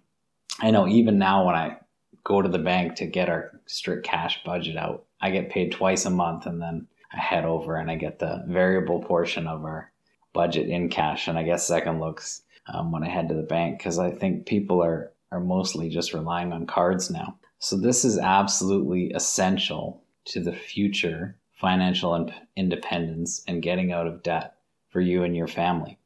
I 0.61 0.69
know 0.71 0.87
even 0.87 1.17
now 1.17 1.45
when 1.45 1.55
I 1.55 1.77
go 2.23 2.41
to 2.41 2.47
the 2.47 2.59
bank 2.59 2.95
to 2.95 3.07
get 3.07 3.29
our 3.29 3.51
strict 3.65 4.05
cash 4.05 4.43
budget 4.43 4.77
out, 4.77 5.05
I 5.19 5.31
get 5.31 5.49
paid 5.49 5.71
twice 5.71 6.05
a 6.05 6.11
month 6.11 6.45
and 6.45 6.61
then 6.61 6.87
I 7.11 7.17
head 7.17 7.45
over 7.45 7.75
and 7.75 7.89
I 7.89 7.95
get 7.95 8.19
the 8.19 8.43
variable 8.47 9.01
portion 9.01 9.47
of 9.47 9.65
our 9.65 9.91
budget 10.33 10.69
in 10.69 10.89
cash. 10.89 11.27
And 11.27 11.37
I 11.37 11.43
guess 11.43 11.67
second 11.67 11.99
looks 11.99 12.43
um, 12.71 12.91
when 12.91 13.03
I 13.03 13.09
head 13.09 13.27
to 13.29 13.35
the 13.35 13.41
bank 13.41 13.79
because 13.79 13.97
I 13.97 14.11
think 14.11 14.45
people 14.45 14.83
are, 14.83 15.11
are 15.31 15.39
mostly 15.39 15.89
just 15.89 16.13
relying 16.13 16.53
on 16.53 16.67
cards 16.67 17.09
now. 17.09 17.37
So 17.57 17.75
this 17.75 18.05
is 18.05 18.19
absolutely 18.19 19.11
essential 19.11 20.03
to 20.25 20.39
the 20.39 20.53
future 20.53 21.37
financial 21.53 22.31
independence 22.55 23.43
and 23.47 23.61
getting 23.61 23.91
out 23.91 24.07
of 24.07 24.23
debt 24.23 24.55
for 24.89 25.01
you 25.01 25.23
and 25.23 25.35
your 25.35 25.47
family. 25.47 25.97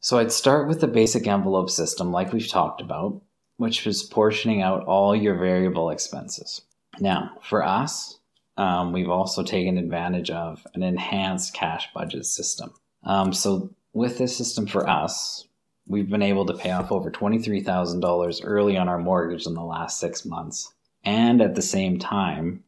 So 0.00 0.18
I'd 0.18 0.32
start 0.32 0.66
with 0.66 0.80
the 0.80 0.88
basic 0.88 1.26
envelope 1.26 1.68
system, 1.68 2.10
like 2.10 2.32
we've 2.32 2.48
talked 2.48 2.80
about, 2.80 3.20
which 3.60 3.84
was 3.84 4.02
portioning 4.02 4.62
out 4.62 4.82
all 4.84 5.14
your 5.14 5.34
variable 5.34 5.90
expenses. 5.90 6.62
Now, 6.98 7.32
for 7.42 7.62
us, 7.62 8.18
um, 8.56 8.90
we've 8.90 9.10
also 9.10 9.42
taken 9.42 9.76
advantage 9.76 10.30
of 10.30 10.66
an 10.72 10.82
enhanced 10.82 11.52
cash 11.52 11.86
budget 11.92 12.24
system. 12.24 12.72
Um, 13.04 13.34
so, 13.34 13.68
with 13.92 14.16
this 14.16 14.34
system 14.34 14.66
for 14.66 14.88
us, 14.88 15.46
we've 15.86 16.08
been 16.08 16.22
able 16.22 16.46
to 16.46 16.56
pay 16.56 16.70
off 16.70 16.90
over 16.90 17.10
$23,000 17.10 18.40
early 18.44 18.78
on 18.78 18.88
our 18.88 18.98
mortgage 18.98 19.46
in 19.46 19.52
the 19.52 19.62
last 19.62 20.00
six 20.00 20.24
months, 20.24 20.72
and 21.04 21.42
at 21.42 21.54
the 21.54 21.60
same 21.60 21.98
time, 21.98 22.64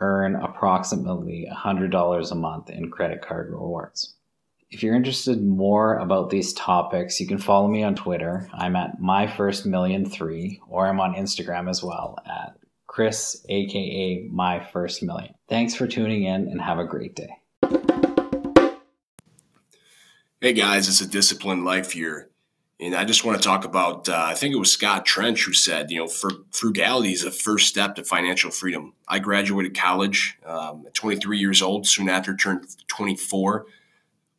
earn 0.00 0.36
approximately 0.36 1.46
$100 1.54 2.32
a 2.32 2.34
month 2.34 2.70
in 2.70 2.90
credit 2.90 3.20
card 3.20 3.50
rewards. 3.50 4.14
If 4.70 4.84
you're 4.84 4.94
interested 4.94 5.42
more 5.42 5.96
about 5.96 6.30
these 6.30 6.52
topics, 6.52 7.18
you 7.18 7.26
can 7.26 7.38
follow 7.38 7.66
me 7.66 7.82
on 7.82 7.96
Twitter. 7.96 8.48
I'm 8.54 8.76
at 8.76 9.00
my 9.00 9.26
first 9.26 9.66
million 9.66 10.08
three, 10.08 10.60
or 10.68 10.86
I'm 10.86 11.00
on 11.00 11.14
Instagram 11.14 11.68
as 11.68 11.82
well 11.82 12.16
at 12.24 12.56
Chris, 12.86 13.44
aka 13.48 14.28
my 14.30 14.64
first 14.64 15.02
million. 15.02 15.34
Thanks 15.48 15.74
for 15.74 15.88
tuning 15.88 16.22
in 16.22 16.46
and 16.46 16.60
have 16.60 16.78
a 16.78 16.84
great 16.84 17.16
day. 17.16 17.30
Hey 20.40 20.52
guys, 20.52 20.86
it's 20.88 21.00
a 21.00 21.08
disciplined 21.08 21.64
life 21.64 21.90
here. 21.90 22.30
And 22.78 22.94
I 22.94 23.04
just 23.04 23.24
want 23.24 23.42
to 23.42 23.46
talk 23.46 23.64
about, 23.64 24.08
uh, 24.08 24.24
I 24.24 24.34
think 24.34 24.54
it 24.54 24.58
was 24.58 24.72
Scott 24.72 25.04
Trench 25.04 25.44
who 25.44 25.52
said, 25.52 25.90
you 25.90 25.98
know, 25.98 26.08
frugality 26.52 27.12
is 27.12 27.24
a 27.24 27.32
first 27.32 27.66
step 27.66 27.96
to 27.96 28.04
financial 28.04 28.52
freedom. 28.52 28.94
I 29.08 29.18
graduated 29.18 29.76
college 29.76 30.38
um, 30.46 30.84
at 30.86 30.94
23 30.94 31.38
years 31.38 31.60
old, 31.60 31.88
soon 31.88 32.08
after 32.08 32.36
turned 32.36 32.68
24 32.86 33.66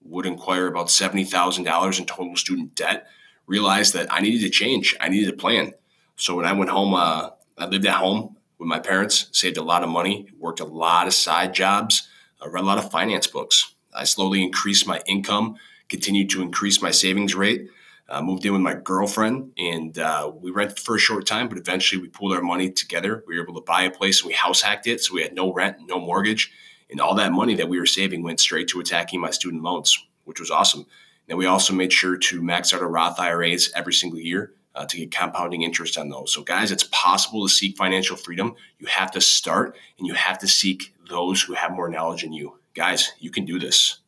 would 0.04 0.26
inquire 0.26 0.68
about 0.68 0.88
$70,000 0.88 2.00
in 2.00 2.06
total 2.06 2.36
student 2.36 2.76
debt, 2.76 3.08
realized 3.48 3.94
that 3.94 4.12
I 4.12 4.22
needed 4.22 4.42
to 4.42 4.50
change. 4.50 4.96
I 5.00 5.10
needed 5.10 5.34
a 5.34 5.38
plan. 5.38 5.74
So 6.16 6.36
when 6.36 6.46
I 6.46 6.54
went 6.54 6.70
home, 6.70 6.94
uh, 6.94 7.30
I 7.58 7.66
lived 7.66 7.86
at 7.86 7.96
home 7.96 8.38
with 8.58 8.68
my 8.68 8.80
parents, 8.80 9.28
saved 9.32 9.58
a 9.58 9.64
lot 9.64 9.84
of 9.84 9.90
money, 9.90 10.28
worked 10.38 10.60
a 10.60 10.66
lot 10.66 11.08
of 11.08 11.14
side 11.14 11.54
jobs, 11.54 12.08
I 12.42 12.48
read 12.48 12.64
a 12.64 12.68
lot 12.68 12.80
of 12.80 12.90
finance 12.90 13.28
books. 13.28 13.76
I 13.94 14.04
slowly 14.04 14.44
increased 14.44 14.88
my 14.88 15.02
income, 15.06 15.56
continued 15.90 16.30
to 16.32 16.42
increase 16.42 16.82
my 16.82 16.92
savings 16.92 17.36
rate. 17.36 17.70
Uh, 18.10 18.22
moved 18.22 18.46
in 18.46 18.52
with 18.52 18.62
my 18.62 18.74
girlfriend 18.74 19.54
and 19.58 19.98
uh, 19.98 20.30
we 20.42 20.52
rented 20.52 20.80
for 20.80 20.96
a 20.96 21.00
short 21.00 21.26
time, 21.26 21.48
but 21.48 21.58
eventually 21.58 22.02
we 22.02 22.10
pulled 22.10 22.34
our 22.34 22.42
money 22.42 22.70
together. 22.70 23.24
We 23.26 23.38
were 23.38 23.44
able 23.44 23.54
to 23.54 23.62
buy 23.62 23.84
a 23.84 23.92
place 23.92 24.22
and 24.22 24.28
we 24.28 24.34
house 24.34 24.62
hacked 24.62 24.86
it. 24.86 25.02
So 25.02 25.14
we 25.14 25.22
had 25.22 25.34
no 25.34 25.54
rent, 25.54 25.78
no 25.88 25.98
mortgage 25.98 26.52
and 26.92 27.00
all 27.00 27.16
that 27.16 27.32
money 27.32 27.56
that 27.56 27.70
we 27.70 27.80
were 27.80 27.86
saving 27.86 28.22
went 28.22 28.42
straight 28.42 28.68
to 28.68 28.80
attacking 28.82 29.22
my 29.22 29.32
student 29.32 29.64
loans, 29.64 29.98
which 30.26 30.40
was 30.40 30.52
awesome. 30.52 30.86
And 31.30 31.38
we 31.38 31.46
also 31.46 31.74
made 31.74 31.94
sure 31.94 32.18
to 32.18 32.42
max 32.42 32.74
out 32.74 32.82
our 32.82 32.90
Roth 32.90 33.20
IRAs 33.20 33.72
every 33.74 33.94
single 33.94 34.20
year 34.20 34.54
uh, 34.76 34.86
to 34.86 34.98
get 34.98 35.12
compounding 35.12 35.62
interest 35.62 35.98
on 35.98 36.10
those. 36.10 36.34
So, 36.34 36.44
guys, 36.44 36.72
it's 36.72 36.88
possible 36.92 37.48
to 37.48 37.54
seek 37.54 37.78
financial 37.78 38.18
freedom. 38.18 38.56
You 38.80 38.88
have 38.88 39.12
to 39.12 39.22
start 39.22 39.78
and 39.98 40.08
you 40.08 40.14
have 40.14 40.40
to 40.40 40.48
seek 40.48 40.94
those 41.10 41.42
who 41.42 41.54
have 41.54 41.72
more 41.72 41.90
knowledge 41.90 42.24
than 42.24 42.34
you. 42.34 42.60
Guys, 42.74 43.14
you 43.20 43.32
can 43.32 43.46
do 43.46 43.58
this. 43.58 44.00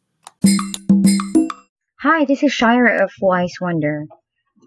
Hi, 1.99 2.25
this 2.25 2.43
is 2.43 2.51
Shira 2.51 3.01
of 3.03 3.11
Wise 3.21 3.53
Juander. 3.61 4.07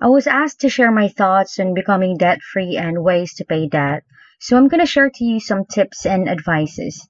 I 0.00 0.08
was 0.08 0.26
asked 0.26 0.61
to 0.61 0.70
share 0.70 0.90
my 0.90 1.08
thoughts 1.08 1.58
on 1.58 1.75
becoming 1.75 2.16
debt 2.16 2.40
free 2.40 2.76
and 2.78 3.02
ways 3.02 3.35
to 3.35 3.44
pay 3.44 3.68
debt, 3.68 4.04
so 4.38 4.56
I'm 4.56 4.68
going 4.68 4.80
to 4.80 4.87
share 4.87 5.11
to 5.11 5.25
you 5.25 5.40
some 5.40 5.64
tips 5.64 6.06
and 6.06 6.28
advices. 6.28 7.08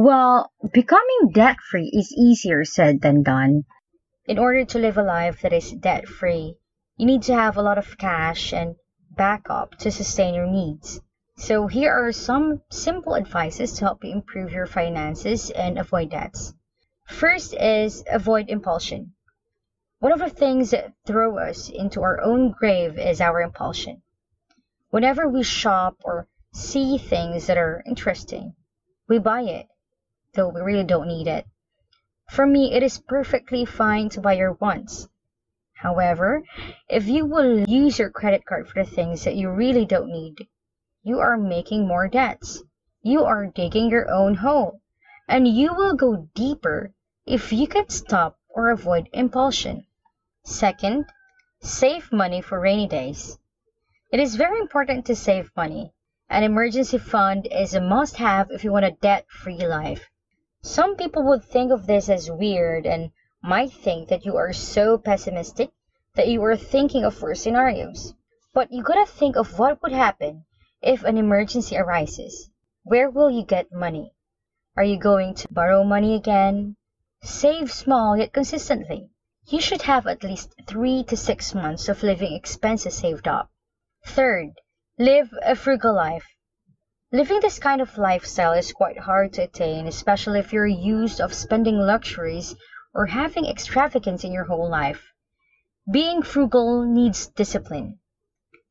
Well, 0.00 0.52
becoming 0.72 1.32
debt 1.32 1.56
free 1.60 1.90
is 1.92 2.14
easier 2.16 2.64
said 2.64 3.00
than 3.00 3.24
done. 3.24 3.64
In 4.26 4.38
order 4.38 4.64
to 4.66 4.78
live 4.78 4.96
a 4.96 5.02
life 5.02 5.42
that 5.42 5.52
is 5.52 5.72
debt 5.72 6.06
free, 6.06 6.54
you 6.96 7.04
need 7.04 7.22
to 7.22 7.34
have 7.34 7.56
a 7.56 7.62
lot 7.62 7.78
of 7.78 7.98
cash 7.98 8.52
and 8.52 8.76
backup 9.10 9.74
to 9.78 9.90
sustain 9.90 10.34
your 10.34 10.46
needs. 10.46 11.00
So, 11.38 11.66
here 11.66 11.90
are 11.90 12.12
some 12.12 12.62
simple 12.70 13.16
advices 13.16 13.72
to 13.72 13.86
help 13.86 14.04
you 14.04 14.12
improve 14.12 14.52
your 14.52 14.66
finances 14.66 15.50
and 15.50 15.76
avoid 15.76 16.10
debts. 16.10 16.54
First 17.08 17.54
is 17.54 18.04
avoid 18.08 18.50
impulsion. 18.50 19.14
One 19.98 20.12
of 20.12 20.20
the 20.20 20.30
things 20.30 20.70
that 20.70 20.92
throw 21.06 21.38
us 21.38 21.68
into 21.68 22.02
our 22.02 22.20
own 22.20 22.52
grave 22.52 23.00
is 23.00 23.20
our 23.20 23.42
impulsion. 23.42 24.02
Whenever 24.90 25.28
we 25.28 25.42
shop 25.42 25.96
or 26.04 26.28
see 26.52 26.98
things 26.98 27.48
that 27.48 27.58
are 27.58 27.82
interesting, 27.84 28.54
we 29.08 29.18
buy 29.18 29.40
it 29.40 29.66
though 30.34 30.48
we 30.48 30.60
really 30.60 30.84
don't 30.84 31.08
need 31.08 31.26
it. 31.26 31.46
For 32.30 32.46
me, 32.46 32.72
it 32.74 32.82
is 32.82 32.98
perfectly 32.98 33.64
fine 33.64 34.08
to 34.10 34.20
buy 34.20 34.34
your 34.34 34.52
wants. 34.52 35.08
However, 35.74 36.42
if 36.88 37.06
you 37.06 37.24
will 37.24 37.60
use 37.68 37.98
your 37.98 38.10
credit 38.10 38.44
card 38.44 38.68
for 38.68 38.82
the 38.82 38.90
things 38.90 39.24
that 39.24 39.36
you 39.36 39.50
really 39.50 39.86
don't 39.86 40.10
need, 40.10 40.46
you 41.02 41.20
are 41.20 41.36
making 41.36 41.86
more 41.86 42.08
debts. 42.08 42.62
You 43.02 43.24
are 43.24 43.46
digging 43.46 43.88
your 43.88 44.10
own 44.10 44.34
hole. 44.34 44.80
And 45.28 45.46
you 45.46 45.72
will 45.74 45.94
go 45.94 46.28
deeper 46.34 46.92
if 47.24 47.52
you 47.52 47.66
can 47.66 47.88
stop 47.88 48.38
or 48.48 48.70
avoid 48.70 49.08
impulsion. 49.12 49.86
Second, 50.44 51.06
save 51.60 52.12
money 52.12 52.40
for 52.40 52.58
rainy 52.58 52.88
days. 52.88 53.38
It 54.10 54.20
is 54.20 54.36
very 54.36 54.58
important 54.58 55.06
to 55.06 55.14
save 55.14 55.50
money. 55.56 55.92
An 56.28 56.42
emergency 56.42 56.98
fund 56.98 57.46
is 57.50 57.74
a 57.74 57.80
must 57.80 58.16
have 58.16 58.50
if 58.50 58.64
you 58.64 58.72
want 58.72 58.84
a 58.84 58.90
debt 58.90 59.26
free 59.28 59.66
life. 59.66 60.10
Some 60.62 60.96
people 60.96 61.22
would 61.24 61.44
think 61.44 61.70
of 61.70 61.86
this 61.86 62.08
as 62.08 62.30
weird 62.30 62.86
and 62.86 63.12
might 63.42 63.72
think 63.72 64.08
that 64.08 64.24
you 64.24 64.36
are 64.36 64.52
so 64.52 64.98
pessimistic 64.98 65.70
that 66.14 66.28
you 66.28 66.42
are 66.42 66.56
thinking 66.56 67.04
of 67.04 67.22
worse 67.22 67.42
scenarios. 67.42 68.14
But 68.52 68.72
you 68.72 68.82
gotta 68.82 69.06
think 69.06 69.36
of 69.36 69.58
what 69.58 69.80
would 69.82 69.92
happen 69.92 70.44
if 70.82 71.04
an 71.04 71.16
emergency 71.16 71.76
arises. 71.76 72.50
Where 72.82 73.08
will 73.08 73.30
you 73.30 73.44
get 73.44 73.70
money? 73.70 74.12
Are 74.76 74.84
you 74.84 74.98
going 74.98 75.34
to 75.34 75.52
borrow 75.52 75.84
money 75.84 76.14
again? 76.14 76.76
Save 77.22 77.72
small 77.72 78.16
yet 78.16 78.32
consistently. 78.32 79.10
You 79.46 79.60
should 79.60 79.82
have 79.82 80.06
at 80.06 80.22
least 80.22 80.54
three 80.66 81.04
to 81.04 81.16
six 81.16 81.54
months 81.54 81.88
of 81.88 82.02
living 82.02 82.32
expenses 82.32 82.96
saved 82.96 83.28
up. 83.28 83.50
Third, 84.04 84.60
live 84.98 85.32
a 85.42 85.54
frugal 85.54 85.94
life. 85.94 86.26
Living 87.10 87.40
this 87.40 87.58
kind 87.58 87.80
of 87.80 87.96
lifestyle 87.96 88.52
is 88.52 88.70
quite 88.72 88.98
hard 88.98 89.32
to 89.32 89.42
attain, 89.42 89.86
especially 89.86 90.40
if 90.40 90.52
you're 90.52 90.66
used 90.66 91.22
of 91.22 91.32
spending 91.32 91.78
luxuries 91.78 92.54
or 92.92 93.06
having 93.06 93.46
extravagance 93.46 94.24
in 94.24 94.32
your 94.32 94.44
whole 94.44 94.68
life. 94.68 95.06
Being 95.90 96.20
frugal 96.20 96.84
needs 96.84 97.28
discipline. 97.28 97.98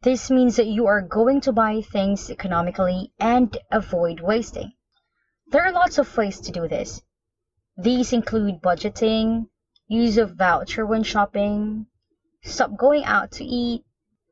This 0.03 0.29
means 0.29 0.57
that 0.57 0.67
you 0.67 0.85
are 0.85 1.01
going 1.01 1.41
to 1.41 1.51
buy 1.51 1.81
things 1.81 2.29
economically 2.29 3.11
and 3.19 3.57
avoid 3.71 4.19
wasting. 4.19 4.73
There 5.47 5.65
are 5.65 5.71
lots 5.71 5.97
of 5.97 6.15
ways 6.15 6.39
to 6.41 6.51
do 6.51 6.67
this. 6.67 7.01
These 7.75 8.13
include 8.13 8.61
budgeting, 8.61 9.47
use 9.87 10.19
of 10.19 10.35
voucher 10.35 10.85
when 10.85 11.01
shopping, 11.01 11.87
stop 12.43 12.77
going 12.77 13.03
out 13.03 13.31
to 13.31 13.43
eat, 13.43 13.83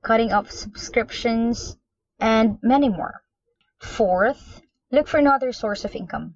cutting 0.04 0.32
off 0.32 0.52
subscriptions, 0.52 1.76
and 2.20 2.60
many 2.62 2.88
more. 2.88 3.25
Fourth, 3.82 4.62
look 4.90 5.08
for 5.08 5.18
another 5.18 5.52
source 5.52 5.84
of 5.84 5.96
income. 5.96 6.36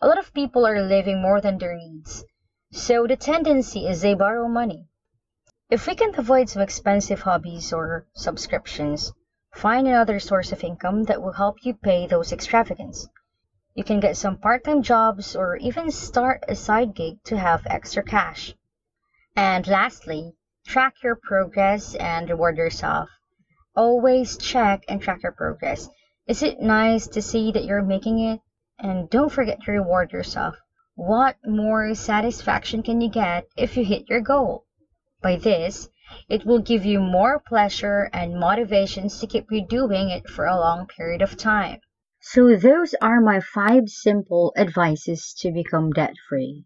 A 0.00 0.06
lot 0.06 0.18
of 0.18 0.32
people 0.32 0.66
are 0.66 0.80
living 0.80 1.20
more 1.20 1.40
than 1.40 1.58
their 1.58 1.74
needs, 1.74 2.24
so 2.72 3.06
the 3.06 3.16
tendency 3.16 3.86
is 3.86 4.00
they 4.00 4.14
borrow 4.14 4.48
money. 4.48 4.86
If 5.70 5.86
we 5.86 5.94
can 5.94 6.14
avoid 6.16 6.48
some 6.48 6.62
expensive 6.62 7.20
hobbies 7.20 7.74
or 7.74 8.06
subscriptions, 8.14 9.12
find 9.54 9.86
another 9.86 10.18
source 10.18 10.50
of 10.50 10.64
income 10.64 11.04
that 11.04 11.20
will 11.20 11.32
help 11.32 11.56
you 11.62 11.74
pay 11.74 12.06
those 12.06 12.32
extravagance. 12.32 13.06
You 13.74 13.84
can 13.84 14.00
get 14.00 14.16
some 14.16 14.36
part 14.36 14.64
time 14.64 14.82
jobs 14.82 15.36
or 15.36 15.56
even 15.56 15.90
start 15.90 16.42
a 16.48 16.54
side 16.54 16.94
gig 16.94 17.22
to 17.24 17.36
have 17.36 17.66
extra 17.66 18.02
cash. 18.02 18.54
And 19.36 19.66
lastly, 19.66 20.32
track 20.66 21.02
your 21.02 21.16
progress 21.16 21.94
and 21.94 22.30
reward 22.30 22.56
yourself. 22.56 23.10
Always 23.76 24.38
check 24.38 24.84
and 24.88 25.02
track 25.02 25.22
your 25.22 25.32
progress. 25.32 25.88
Is 26.28 26.42
it 26.42 26.60
nice 26.60 27.08
to 27.08 27.22
see 27.22 27.50
that 27.52 27.64
you're 27.64 27.82
making 27.82 28.20
it? 28.20 28.40
And 28.78 29.08
don't 29.08 29.32
forget 29.32 29.62
to 29.62 29.72
reward 29.72 30.12
yourself. 30.12 30.56
What 30.94 31.36
more 31.44 31.94
satisfaction 31.94 32.82
can 32.82 33.00
you 33.00 33.08
get 33.08 33.46
if 33.56 33.76
you 33.76 33.84
hit 33.84 34.10
your 34.10 34.20
goal? 34.20 34.66
By 35.22 35.36
this, 35.36 35.88
It 36.28 36.46
will 36.46 36.60
give 36.60 36.86
you 36.86 37.00
more 37.00 37.38
pleasure 37.38 38.08
and 38.14 38.40
motivations 38.40 39.20
to 39.20 39.26
keep 39.26 39.50
you 39.50 39.66
doing 39.66 40.08
it 40.08 40.26
for 40.26 40.46
a 40.46 40.58
long 40.58 40.86
period 40.86 41.20
of 41.20 41.36
time. 41.36 41.80
So 42.20 42.56
those 42.56 42.94
are 43.02 43.20
my 43.20 43.40
five 43.40 43.88
simple 43.88 44.54
advices 44.56 45.34
to 45.40 45.52
become 45.52 45.90
debt 45.90 46.14
free. 46.28 46.64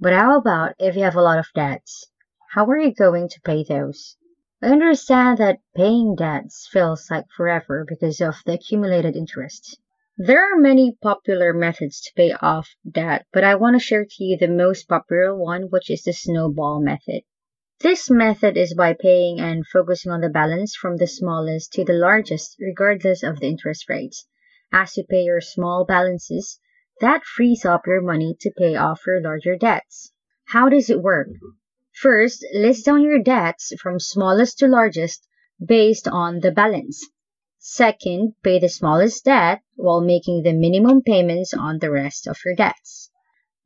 But 0.00 0.12
how 0.12 0.36
about 0.36 0.74
if 0.78 0.96
you 0.96 1.02
have 1.02 1.16
a 1.16 1.22
lot 1.22 1.38
of 1.38 1.46
debts? 1.54 2.06
How 2.52 2.66
are 2.66 2.78
you 2.78 2.94
going 2.94 3.28
to 3.30 3.40
pay 3.40 3.64
those? 3.64 4.16
I 4.64 4.68
understand 4.68 5.36
that 5.36 5.60
paying 5.76 6.14
debts 6.14 6.66
feels 6.72 7.10
like 7.10 7.26
forever 7.36 7.84
because 7.86 8.22
of 8.22 8.36
the 8.46 8.54
accumulated 8.54 9.14
interest. 9.14 9.78
There 10.16 10.40
are 10.40 10.58
many 10.58 10.96
popular 11.02 11.52
methods 11.52 12.00
to 12.00 12.14
pay 12.16 12.32
off 12.32 12.74
debt, 12.90 13.26
but 13.30 13.44
I 13.44 13.56
want 13.56 13.76
to 13.76 13.78
share 13.78 14.06
to 14.06 14.24
you 14.24 14.38
the 14.38 14.48
most 14.48 14.88
popular 14.88 15.36
one, 15.36 15.64
which 15.64 15.90
is 15.90 16.04
the 16.04 16.14
snowball 16.14 16.80
method. 16.80 17.24
This 17.80 18.08
method 18.08 18.56
is 18.56 18.72
by 18.72 18.94
paying 18.94 19.38
and 19.38 19.66
focusing 19.66 20.10
on 20.10 20.22
the 20.22 20.30
balance 20.30 20.74
from 20.74 20.96
the 20.96 21.08
smallest 21.08 21.74
to 21.74 21.84
the 21.84 21.92
largest, 21.92 22.56
regardless 22.58 23.22
of 23.22 23.40
the 23.40 23.48
interest 23.48 23.90
rates. 23.90 24.26
As 24.72 24.96
you 24.96 25.04
pay 25.04 25.24
your 25.24 25.42
small 25.42 25.84
balances, 25.84 26.58
that 27.02 27.24
frees 27.24 27.66
up 27.66 27.86
your 27.86 28.00
money 28.00 28.34
to 28.40 28.50
pay 28.56 28.76
off 28.76 29.02
your 29.06 29.20
larger 29.20 29.56
debts. 29.56 30.14
How 30.46 30.70
does 30.70 30.88
it 30.88 31.02
work? 31.02 31.28
First, 32.00 32.44
list 32.52 32.86
down 32.86 33.02
your 33.02 33.22
debts 33.22 33.72
from 33.80 34.00
smallest 34.00 34.58
to 34.58 34.66
largest 34.66 35.28
based 35.64 36.08
on 36.08 36.40
the 36.40 36.50
balance. 36.50 37.08
Second, 37.58 38.34
pay 38.42 38.58
the 38.58 38.68
smallest 38.68 39.24
debt 39.24 39.62
while 39.76 40.00
making 40.00 40.42
the 40.42 40.52
minimum 40.52 41.02
payments 41.02 41.54
on 41.54 41.78
the 41.78 41.90
rest 41.90 42.26
of 42.26 42.38
your 42.44 42.54
debts. 42.54 43.10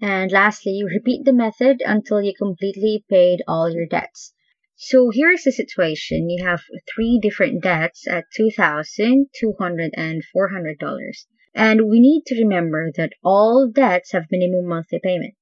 And 0.01 0.31
lastly, 0.31 0.85
repeat 0.85 1.25
the 1.25 1.33
method 1.33 1.83
until 1.85 2.21
you 2.21 2.35
completely 2.35 3.05
paid 3.09 3.43
all 3.49 3.71
your 3.71 3.87
debts. 3.87 4.35
So 4.77 5.11
here's 5.11 5.43
the 5.43 5.51
situation. 5.51 6.31
You 6.31 6.45
have 6.45 6.63
three 6.95 7.19
different 7.21 7.63
debts 7.63 8.07
at 8.07 8.27
$2,000, 8.39 9.31
$200, 9.43 9.91
and 9.95 10.23
$400. 10.37 11.27
And 11.55 11.89
we 11.89 11.99
need 11.99 12.23
to 12.27 12.41
remember 12.41 12.93
that 12.97 13.15
all 13.25 13.69
debts 13.69 14.13
have 14.13 14.31
minimum 14.31 14.67
monthly 14.67 15.01
payment. 15.03 15.35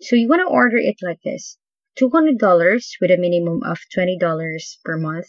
So 0.00 0.16
you 0.16 0.28
want 0.28 0.40
to 0.40 0.52
order 0.52 0.76
it 0.76 0.96
like 1.00 1.22
this. 1.22 1.56
$200 2.00 2.82
with 3.00 3.10
a 3.10 3.16
minimum 3.16 3.62
of 3.64 3.78
$20 3.96 4.78
per 4.84 4.96
month, 4.96 5.26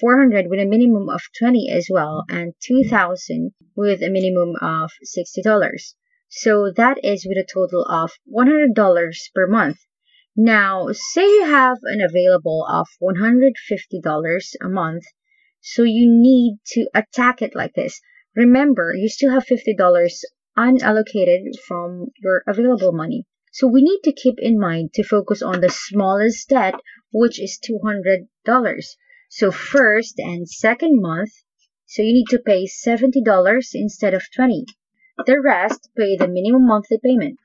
400 0.00 0.48
with 0.48 0.60
a 0.60 0.64
minimum 0.64 1.08
of 1.08 1.22
20 1.38 1.70
as 1.70 1.88
well, 1.90 2.24
and 2.28 2.54
2000 2.62 3.52
with 3.74 4.02
a 4.02 4.10
minimum 4.10 4.54
of 4.60 4.90
$60. 5.04 5.94
So 6.28 6.70
that 6.76 7.04
is 7.04 7.26
with 7.26 7.38
a 7.38 7.46
total 7.50 7.84
of 7.84 8.12
$100 8.28 9.32
per 9.34 9.46
month. 9.46 9.78
Now, 10.36 10.88
say 10.92 11.22
you 11.22 11.44
have 11.44 11.78
an 11.82 12.00
available 12.02 12.66
of 12.68 12.88
$150 13.02 14.54
a 14.60 14.68
month, 14.68 15.04
so 15.60 15.82
you 15.82 16.10
need 16.10 16.58
to 16.72 16.88
attack 16.94 17.40
it 17.42 17.54
like 17.54 17.72
this. 17.74 18.00
Remember, 18.34 18.92
you 18.94 19.08
still 19.08 19.30
have 19.30 19.46
$50 19.46 20.24
unallocated 20.58 21.58
from 21.66 22.08
your 22.22 22.42
available 22.46 22.92
money. 22.92 23.24
So 23.58 23.66
we 23.66 23.80
need 23.80 24.00
to 24.04 24.12
keep 24.12 24.34
in 24.38 24.58
mind 24.58 24.92
to 24.92 25.02
focus 25.02 25.40
on 25.40 25.62
the 25.62 25.70
smallest 25.70 26.50
debt, 26.50 26.74
which 27.10 27.40
is 27.40 27.58
$200. 27.58 28.28
So 29.30 29.50
first 29.50 30.18
and 30.18 30.46
second 30.46 31.00
month, 31.00 31.30
so 31.86 32.02
you 32.02 32.12
need 32.12 32.26
to 32.28 32.38
pay 32.38 32.66
$70 32.66 33.70
instead 33.72 34.12
of 34.12 34.24
20. 34.34 34.66
The 35.24 35.40
rest 35.40 35.88
pay 35.96 36.18
the 36.18 36.28
minimum 36.28 36.66
monthly 36.66 36.98
payment. 37.02 37.38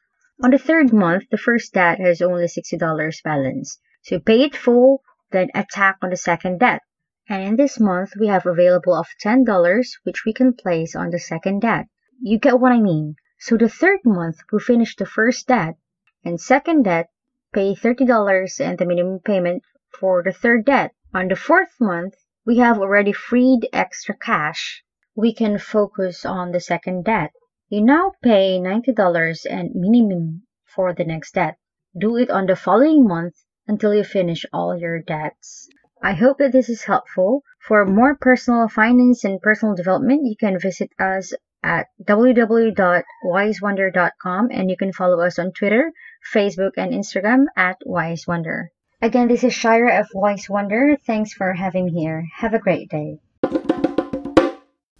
On 0.43 0.51
the 0.51 0.57
third 0.57 0.91
month, 0.91 1.29
the 1.31 1.37
first 1.37 1.71
debt 1.71 2.01
has 2.01 2.21
only 2.21 2.43
$60 2.43 3.23
balance. 3.23 3.79
So 4.01 4.19
pay 4.19 4.41
it 4.41 4.53
full, 4.53 5.03
then 5.31 5.47
attack 5.55 5.99
on 6.01 6.09
the 6.09 6.17
second 6.17 6.59
debt. 6.59 6.81
And 7.29 7.41
in 7.41 7.55
this 7.55 7.79
month, 7.79 8.17
we 8.19 8.27
have 8.27 8.45
available 8.45 8.95
of 8.95 9.07
$10, 9.23 9.85
which 10.03 10.25
we 10.25 10.33
can 10.33 10.55
place 10.55 10.93
on 10.93 11.11
the 11.11 11.19
second 11.19 11.61
debt. 11.61 11.85
You 12.21 12.37
get 12.37 12.59
what 12.59 12.73
I 12.73 12.81
mean? 12.81 13.15
So 13.39 13.55
the 13.55 13.69
third 13.69 14.01
month, 14.03 14.39
we 14.51 14.59
finish 14.59 14.97
the 14.97 15.05
first 15.05 15.47
debt, 15.47 15.75
and 16.23 16.39
second 16.39 16.83
debt, 16.83 17.09
pay 17.53 17.73
$30 17.73 18.59
and 18.59 18.77
the 18.77 18.85
minimum 18.85 19.19
payment 19.19 19.63
for 19.99 20.23
the 20.23 20.31
third 20.31 20.65
debt. 20.65 20.93
On 21.13 21.27
the 21.27 21.35
fourth 21.35 21.75
month, 21.79 22.15
we 22.45 22.57
have 22.57 22.79
already 22.79 23.11
freed 23.11 23.67
extra 23.73 24.15
cash. 24.15 24.83
We 25.15 25.33
can 25.33 25.57
focus 25.57 26.25
on 26.25 26.51
the 26.51 26.59
second 26.59 27.05
debt. 27.05 27.31
You 27.69 27.81
now 27.81 28.13
pay 28.21 28.59
$90 28.59 29.45
and 29.49 29.71
minimum 29.73 30.43
for 30.65 30.93
the 30.93 31.03
next 31.03 31.33
debt. 31.33 31.57
Do 31.97 32.17
it 32.17 32.29
on 32.29 32.45
the 32.45 32.55
following 32.55 33.07
month 33.07 33.35
until 33.67 33.93
you 33.93 34.03
finish 34.03 34.45
all 34.53 34.77
your 34.77 35.01
debts. 35.01 35.67
I 36.03 36.13
hope 36.13 36.39
that 36.39 36.51
this 36.51 36.69
is 36.69 36.85
helpful. 36.85 37.43
For 37.59 37.85
more 37.85 38.15
personal 38.15 38.67
finance 38.67 39.23
and 39.23 39.41
personal 39.41 39.75
development, 39.75 40.25
you 40.25 40.35
can 40.35 40.59
visit 40.59 40.89
us 40.99 41.33
at 41.63 41.87
www.wisejuander.com 42.03 44.49
and 44.51 44.69
you 44.69 44.77
can 44.77 44.91
follow 44.91 45.21
us 45.21 45.37
on 45.37 45.51
Twitter, 45.51 45.91
Facebook, 46.33 46.71
and 46.77 46.93
Instagram 46.93 47.45
at 47.55 47.77
WiseJuander. 47.85 48.67
Again, 49.01 49.27
this 49.27 49.43
is 49.43 49.53
Shira 49.53 49.99
of 49.99 50.07
Wise 50.13 50.45
Juander. 50.45 50.95
Thanks 51.01 51.33
for 51.33 51.53
having 51.53 51.85
me 51.85 52.01
here. 52.01 52.27
Have 52.35 52.53
a 52.53 52.59
great 52.59 52.89
day. 52.89 53.19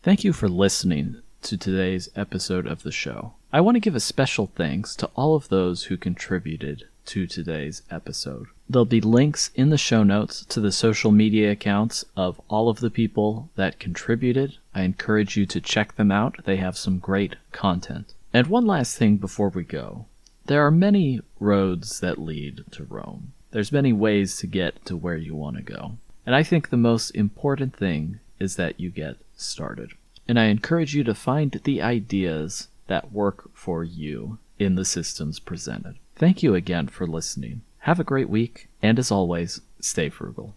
Thank 0.01 0.23
you 0.23 0.33
for 0.33 0.49
listening 0.49 1.21
to 1.43 1.55
today's 1.57 2.09
episode 2.15 2.65
of 2.65 2.81
the 2.81 2.91
show. 2.91 3.33
I 3.53 3.61
want 3.61 3.75
to 3.75 3.79
give 3.79 3.95
a 3.95 3.99
special 3.99 4.51
thanks 4.55 4.95
to 4.95 5.09
all 5.15 5.35
of 5.35 5.49
those 5.49 5.83
who 5.83 5.97
contributed 5.97 6.85
to 7.05 7.27
today's 7.27 7.83
episode. 7.91 8.47
There'll 8.69 8.85
be 8.85 9.01
links 9.01 9.51
in 9.53 9.69
the 9.69 9.77
show 9.77 10.03
notes 10.03 10.45
to 10.45 10.59
the 10.59 10.71
social 10.71 11.11
media 11.11 11.51
accounts 11.51 12.05
of 12.15 12.39
all 12.47 12.69
of 12.69 12.79
the 12.79 12.89
people 12.89 13.49
that 13.55 13.79
contributed. 13.79 14.57
I 14.73 14.81
encourage 14.83 15.37
you 15.37 15.45
to 15.47 15.61
check 15.61 15.95
them 15.95 16.11
out. 16.11 16.43
They 16.45 16.55
have 16.57 16.77
some 16.77 16.97
great 16.97 17.35
content. 17.51 18.13
And 18.33 18.47
one 18.47 18.65
last 18.65 18.97
thing 18.97 19.17
before 19.17 19.49
we 19.49 19.63
go. 19.63 20.05
There 20.51 20.65
are 20.65 20.69
many 20.69 21.21
roads 21.39 22.01
that 22.01 22.17
lead 22.17 22.65
to 22.71 22.83
Rome. 22.83 23.31
There's 23.51 23.71
many 23.71 23.93
ways 23.93 24.35
to 24.39 24.47
get 24.47 24.85
to 24.85 24.97
where 24.97 25.15
you 25.15 25.33
want 25.33 25.55
to 25.55 25.61
go. 25.61 25.93
And 26.25 26.35
I 26.35 26.43
think 26.43 26.67
the 26.67 26.75
most 26.75 27.11
important 27.11 27.73
thing 27.73 28.19
is 28.37 28.57
that 28.57 28.77
you 28.77 28.89
get 28.89 29.15
started. 29.37 29.93
And 30.27 30.37
I 30.37 30.47
encourage 30.47 30.93
you 30.93 31.05
to 31.05 31.15
find 31.15 31.57
the 31.63 31.81
ideas 31.81 32.67
that 32.87 33.13
work 33.13 33.49
for 33.53 33.85
you 33.85 34.39
in 34.59 34.75
the 34.75 34.83
systems 34.83 35.39
presented. 35.39 35.95
Thank 36.17 36.43
you 36.43 36.53
again 36.53 36.89
for 36.89 37.07
listening. 37.07 37.61
Have 37.87 38.01
a 38.01 38.03
great 38.03 38.27
week, 38.29 38.67
and 38.81 38.99
as 38.99 39.09
always, 39.09 39.61
stay 39.79 40.09
frugal. 40.09 40.55